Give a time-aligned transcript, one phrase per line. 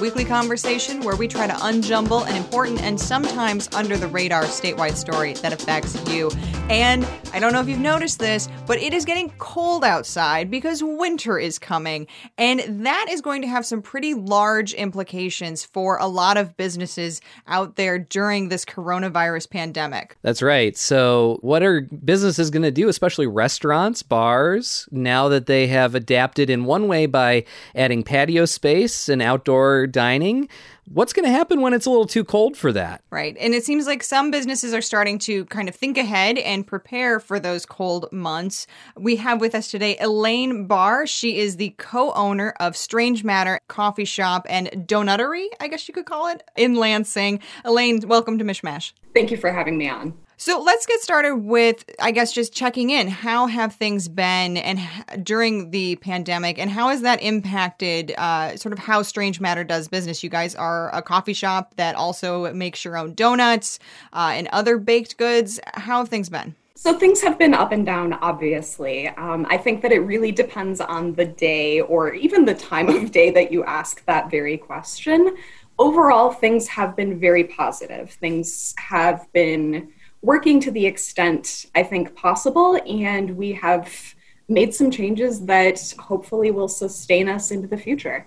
[0.00, 4.96] weekly conversation where we try to unjumble an important and sometimes under the radar statewide
[4.96, 6.30] story that affects you.
[6.68, 10.82] And I don't know if you've noticed this, but it is getting cold outside because
[10.82, 12.08] winter is coming.
[12.38, 17.20] And that is going to have some pretty large implications for a lot of businesses
[17.46, 20.16] out there during this coronavirus pandemic.
[20.22, 20.76] That's right.
[20.76, 26.50] So, what are businesses going to do, especially restaurants, bars, now that they have adapted
[26.50, 27.44] in one way by
[27.76, 30.48] adding patio space and outdoor dining?
[30.88, 33.02] What's going to happen when it's a little too cold for that?
[33.10, 33.36] Right.
[33.40, 37.18] And it seems like some businesses are starting to kind of think ahead and prepare
[37.18, 38.68] for those cold months.
[38.96, 41.04] We have with us today Elaine Barr.
[41.08, 45.92] She is the co owner of Strange Matter Coffee Shop and Donuttery, I guess you
[45.92, 47.40] could call it, in Lansing.
[47.64, 48.92] Elaine, welcome to MichMash.
[49.12, 50.14] Thank you for having me on.
[50.38, 53.08] So let's get started with, I guess, just checking in.
[53.08, 54.78] How have things been and
[55.24, 59.88] during the pandemic, and how has that impacted uh, sort of how Strange Matter does
[59.88, 60.22] business?
[60.22, 63.78] You guys are a coffee shop that also makes your own donuts
[64.12, 65.58] uh, and other baked goods.
[65.72, 66.54] How have things been?
[66.74, 69.08] So things have been up and down, obviously.
[69.08, 73.10] Um, I think that it really depends on the day or even the time of
[73.10, 75.34] day that you ask that very question.
[75.78, 78.10] Overall, things have been very positive.
[78.10, 79.90] Things have been
[80.26, 84.14] working to the extent I think possible, and we have
[84.48, 88.26] made some changes that hopefully will sustain us into the future.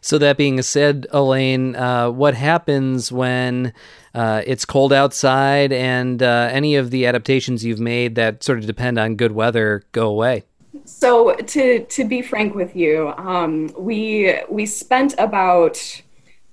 [0.00, 3.72] So that being said, Elaine, uh, what happens when
[4.14, 8.66] uh, it's cold outside and uh, any of the adaptations you've made that sort of
[8.66, 10.44] depend on good weather go away?
[10.84, 16.02] So to to be frank with you, um, we we spent about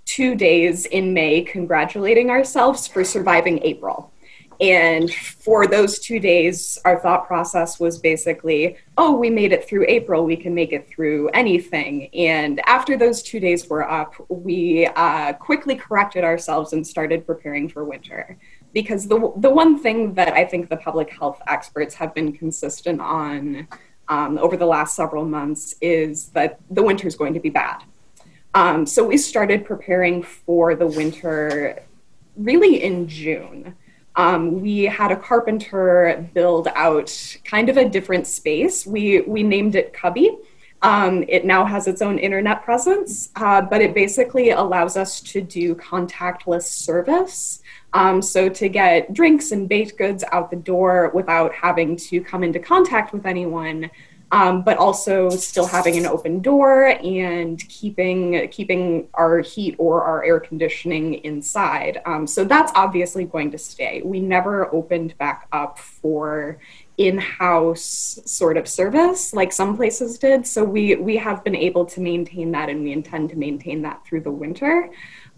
[0.06, 4.13] two days in May congratulating ourselves for surviving April.
[4.60, 9.86] And for those two days, our thought process was basically, oh, we made it through
[9.88, 12.10] April, we can make it through anything.
[12.14, 17.70] And after those two days were up, we uh, quickly corrected ourselves and started preparing
[17.70, 18.38] for winter.
[18.74, 23.00] Because the, the one thing that I think the public health experts have been consistent
[23.02, 23.68] on
[24.10, 27.84] um, over the last several months is that the winter is going to be bad.
[28.56, 31.84] Um, so we started preparing for the winter
[32.36, 33.76] really in June
[34.16, 38.86] um, we had a carpenter build out kind of a different space.
[38.86, 40.38] We we named it Cubby.
[40.84, 45.40] Um, it now has its own internet presence, uh, but it basically allows us to
[45.40, 47.62] do contactless service.
[47.94, 52.44] Um, so to get drinks and baked goods out the door without having to come
[52.44, 53.90] into contact with anyone
[54.34, 60.24] um, but also still having an open door and keeping keeping our heat or our
[60.24, 62.02] air conditioning inside.
[62.08, 64.02] Um, so that's obviously going to stay.
[64.04, 66.58] We never opened back up for
[66.98, 70.48] in-house sort of service like some places did.
[70.48, 74.04] So we we have been able to maintain that, and we intend to maintain that
[74.04, 74.90] through the winter.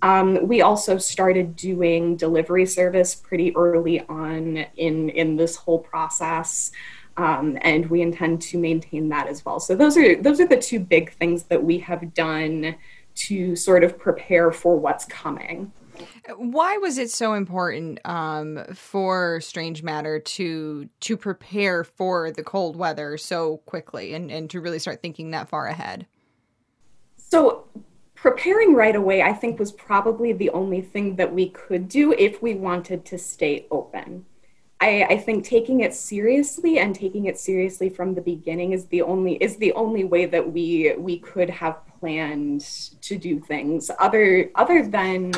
[0.04, 6.72] Um, we also started doing delivery service pretty early on in in this whole process.
[7.18, 9.60] Um, and we intend to maintain that as well.
[9.60, 12.76] So those are those are the two big things that we have done
[13.16, 15.72] to sort of prepare for what's coming.
[16.36, 22.76] Why was it so important um, for Strange Matter to to prepare for the cold
[22.76, 26.06] weather so quickly and, and to really start thinking that far ahead?
[27.18, 27.68] So
[28.16, 32.42] preparing right away, I think, was probably the only thing that we could do if
[32.42, 34.26] we wanted to stay open.
[34.82, 39.02] I, I, think taking it seriously and taking it seriously from the beginning is the
[39.02, 42.62] only is the only way that we we could have planned
[43.02, 45.32] to do things other other than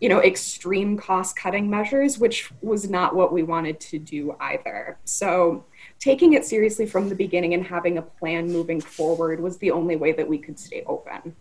[0.00, 4.98] you know extreme cost cutting measures which was not what we wanted to do either.
[5.04, 5.64] So
[6.00, 9.96] taking it seriously from the beginning and having a plan moving forward was the only
[9.96, 11.36] way that we could stay open.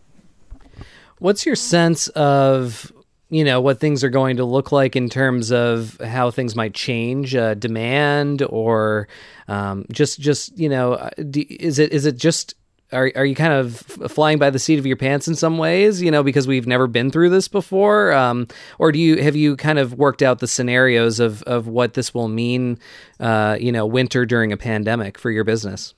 [1.17, 2.91] What's your sense of
[3.29, 6.73] you know what things are going to look like in terms of how things might
[6.73, 9.07] change uh, demand or
[9.47, 12.55] um, just just you know uh, is it is it just
[12.91, 16.01] are are you kind of flying by the seat of your pants in some ways
[16.01, 18.11] you know because we've never been through this before?
[18.13, 18.47] Um,
[18.79, 22.13] or do you have you kind of worked out the scenarios of of what this
[22.13, 22.79] will mean
[23.19, 25.93] uh, you know winter during a pandemic for your business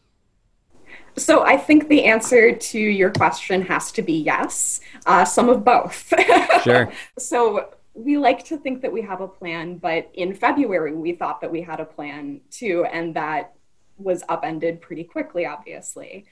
[1.17, 5.63] so I think the answer to your question has to be yes, uh, some of
[5.63, 6.13] both.
[6.63, 6.91] Sure.
[7.17, 11.41] so we like to think that we have a plan, but in February we thought
[11.41, 13.53] that we had a plan too, and that
[13.97, 16.25] was upended pretty quickly, obviously.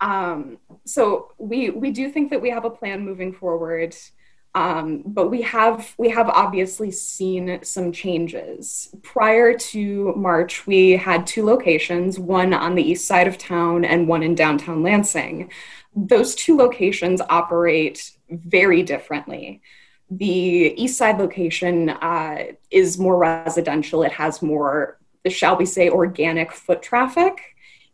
[0.00, 3.94] Um, so we we do think that we have a plan moving forward.
[4.54, 8.92] Um, but we have we have obviously seen some changes.
[9.02, 14.08] Prior to March, we had two locations, one on the east side of town and
[14.08, 15.50] one in downtown Lansing.
[15.94, 19.62] Those two locations operate very differently.
[20.10, 24.02] The East Side location uh, is more residential.
[24.02, 24.98] It has more,
[25.28, 27.40] shall we say, organic foot traffic.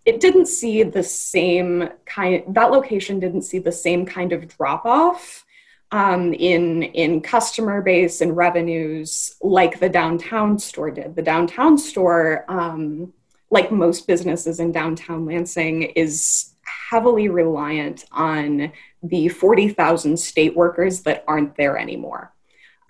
[0.07, 2.43] It didn't see the same kind.
[2.55, 5.46] That location didn't see the same kind of drop off
[5.93, 11.15] um, in in customer base and revenues like the downtown store did.
[11.15, 13.13] The downtown store, um,
[13.51, 16.55] like most businesses in downtown Lansing, is
[16.91, 18.73] heavily reliant on
[19.03, 22.33] the 40,000 state workers that aren't there anymore.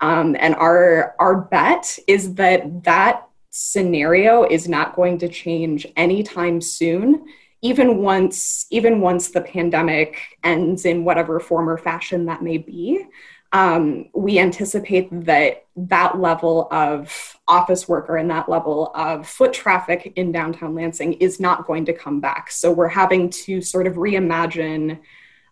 [0.01, 6.61] Um, and our, our bet is that that scenario is not going to change anytime
[6.61, 7.25] soon
[7.67, 13.05] even once even once the pandemic ends in whatever form or fashion that may be
[13.53, 20.13] um, we anticipate that that level of office worker and that level of foot traffic
[20.15, 22.51] in downtown Lansing is not going to come back.
[22.51, 24.99] So we're having to sort of reimagine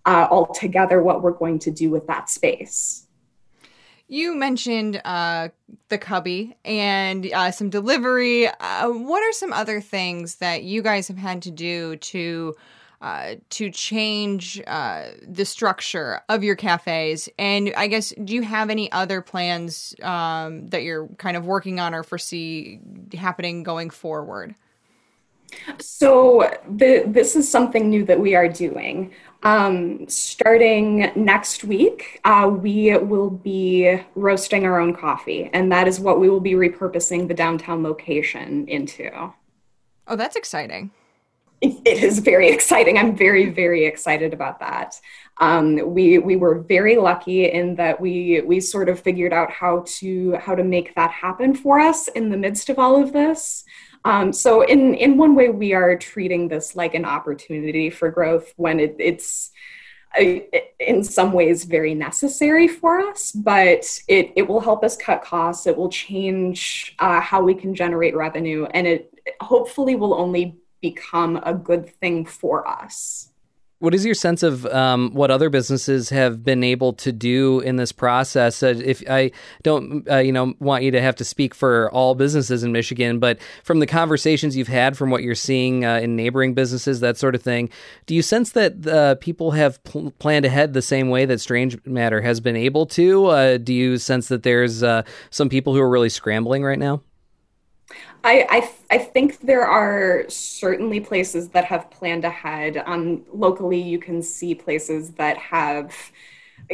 [0.06, 3.05] uh, altogether what we're going to do with that space.
[4.08, 5.50] You mentioned uh,
[5.90, 8.48] the cubby and uh, some delivery.
[8.48, 12.56] Uh, what are some other things that you guys have had to do to
[13.02, 17.30] uh, to change uh, the structure of your cafes?
[17.40, 21.80] And I guess, do you have any other plans um, that you're kind of working
[21.80, 22.80] on or foresee
[23.14, 24.56] happening going forward?
[25.80, 29.14] So, the, this is something new that we are doing.
[29.44, 36.00] Um, starting next week, uh, we will be roasting our own coffee, and that is
[36.00, 39.12] what we will be repurposing the downtown location into.
[40.08, 40.92] Oh, that's exciting
[41.62, 42.98] it is very exciting.
[42.98, 45.00] I'm very, very excited about that.
[45.38, 49.84] Um, we we were very lucky in that we we sort of figured out how
[50.00, 53.66] to how to make that happen for us in the midst of all of this.
[54.06, 58.54] Um, so in in one way, we are treating this like an opportunity for growth
[58.56, 59.52] when it, it's
[60.18, 60.40] uh,
[60.80, 65.68] in some ways very necessary for us, but it, it will help us cut costs.
[65.68, 69.12] It will change uh, how we can generate revenue, and it
[69.42, 70.58] hopefully will only
[70.90, 73.30] become a good thing for us.
[73.80, 77.76] What is your sense of um, what other businesses have been able to do in
[77.76, 78.64] this process?
[78.64, 79.32] Uh, if I
[79.64, 83.20] don't, uh, you know, want you to have to speak for all businesses in Michigan,
[83.20, 87.18] but from the conversations you've had, from what you're seeing uh, in neighboring businesses, that
[87.18, 87.70] sort of thing,
[88.06, 91.78] do you sense that uh, people have pl- planned ahead the same way that Strange
[91.86, 93.26] Matter has been able to?
[93.26, 97.02] Uh, do you sense that there's uh, some people who are really scrambling right now?
[98.24, 102.82] I, I, I think there are certainly places that have planned ahead.
[102.86, 105.94] Um, locally, you can see places that have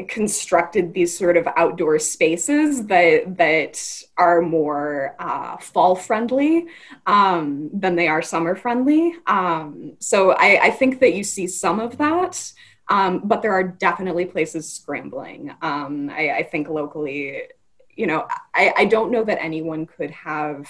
[0.07, 6.67] constructed these sort of outdoor spaces that that are more uh, fall friendly
[7.05, 9.13] um, than they are summer friendly.
[9.27, 12.53] Um, so I, I, think that you see some of that,
[12.87, 15.53] um, but there are definitely places scrambling.
[15.61, 17.43] Um, I, I, think locally,
[17.95, 20.69] you know, I, I don't know that anyone could have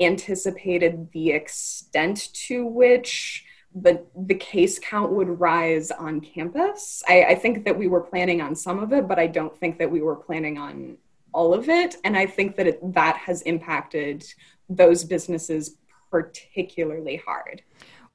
[0.00, 3.44] anticipated the extent to which
[3.74, 7.02] the the case count would rise on campus.
[7.08, 9.78] I, I, think that we were planning on some of it, but I don't think
[9.78, 10.96] that we were planning on
[11.32, 11.96] all of it.
[12.02, 14.24] And I think that it, that has impacted
[14.68, 15.76] those businesses
[16.10, 17.62] particularly hard.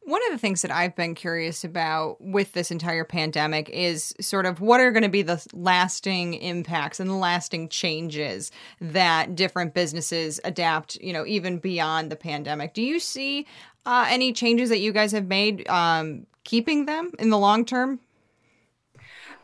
[0.06, 4.46] One of the things that I've been curious about with this entire pandemic is sort
[4.46, 9.74] of what are going to be the lasting impacts and the lasting changes that different
[9.74, 12.76] businesses adapt, you know, even beyond the pandemic.
[12.76, 13.48] Do you see
[13.88, 18.00] uh, any changes that you guys have made um, keeping them in the long term?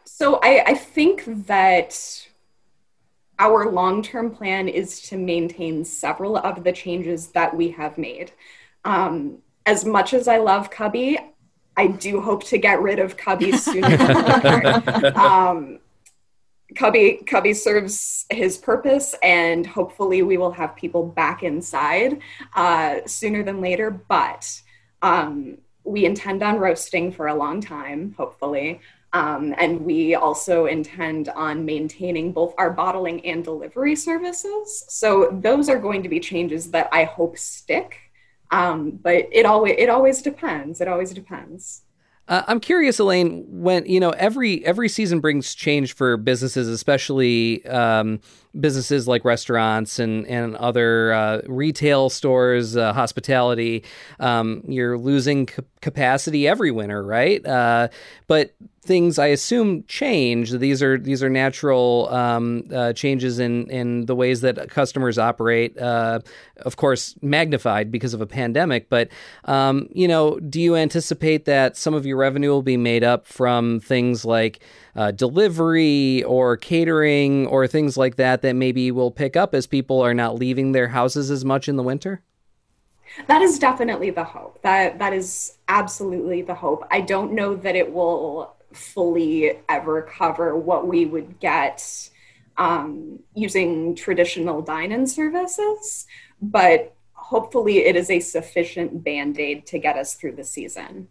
[0.05, 2.27] So I, I think that
[3.39, 8.31] our long term plan is to maintain several of the changes that we have made.
[8.85, 11.17] Um, as much as I love Cubby,
[11.77, 13.97] I do hope to get rid of Cubby sooner.
[15.15, 15.79] um,
[16.75, 22.19] Cubby Cubby serves his purpose, and hopefully, we will have people back inside
[22.55, 23.91] uh, sooner than later.
[23.91, 24.61] But
[25.01, 28.79] um, we intend on roasting for a long time, hopefully.
[29.13, 34.85] Um, and we also intend on maintaining both our bottling and delivery services.
[34.87, 38.10] So, those are going to be changes that I hope stick
[38.51, 40.81] um, but it always it always depends.
[40.81, 41.83] It always depends.
[42.27, 43.45] Uh, I'm curious, Elaine.
[43.47, 48.19] When you know every every season brings change for businesses, especially um,
[48.59, 53.83] businesses like restaurants and and other uh, retail stores, uh, hospitality.
[54.19, 57.45] Um, you're losing c- capacity every winter, right?
[57.45, 57.87] Uh,
[58.27, 58.53] but
[58.83, 60.51] things I assume change.
[60.51, 65.77] These are these are natural um, uh, changes in in the ways that customers operate.
[65.77, 66.19] Uh,
[66.57, 68.89] of course, magnified because of a pandemic.
[68.89, 69.09] But
[69.45, 73.27] um, you know, do you anticipate that some of your revenue will be made up
[73.27, 74.61] from things like
[74.95, 80.01] uh, delivery or catering or things like that that maybe will pick up as people
[80.01, 82.21] are not leaving their houses as much in the winter?
[83.27, 84.61] That is definitely the hope.
[84.61, 86.85] That that is absolutely the hope.
[86.89, 92.09] I don't know that it will fully ever cover what we would get
[92.57, 96.05] um, using traditional dine-in services,
[96.41, 101.07] but hopefully it is a sufficient band-aid to get us through the season.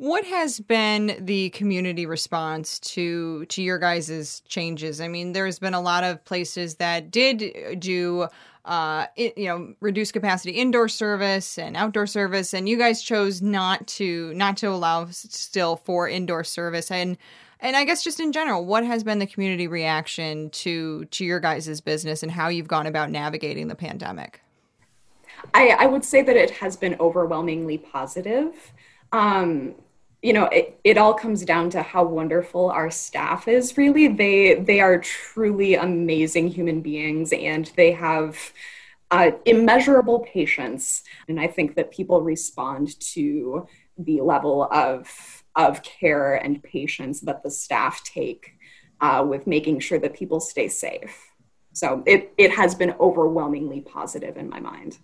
[0.00, 4.98] What has been the community response to to your guys' changes?
[4.98, 8.26] I mean, there's been a lot of places that did do
[8.64, 13.42] uh, it, you know, reduce capacity indoor service and outdoor service, and you guys chose
[13.42, 17.18] not to not to allow still for indoor service and.
[17.62, 21.40] And I guess just in general, what has been the community reaction to to your
[21.40, 24.40] guys' business and how you've gone about navigating the pandemic?
[25.52, 28.72] I, I would say that it has been overwhelmingly positive.
[29.12, 29.74] Um,
[30.22, 34.08] you know it, it all comes down to how wonderful our staff is really.
[34.08, 38.36] They they are truly amazing human beings and they have
[39.10, 41.02] uh, immeasurable patience.
[41.28, 43.66] And i think that people respond to
[43.98, 48.54] the level of of care and patience that the staff take
[49.00, 51.30] uh, with making sure that people stay safe.
[51.72, 54.98] So it it has been overwhelmingly positive in my mind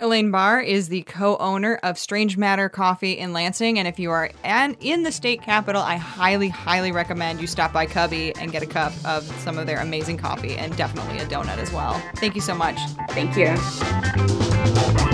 [0.00, 4.30] Elaine Barr is the co-owner of Strange Matter Coffee in Lansing, and if you are
[4.44, 8.62] an, in the state capital, I highly, highly recommend you stop by Cubby and get
[8.62, 12.00] a cup of some of their amazing coffee, and definitely a donut as well.
[12.16, 12.78] Thank you so much.
[13.10, 15.07] Thank you.